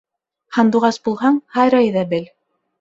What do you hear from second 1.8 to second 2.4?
ҙа бел.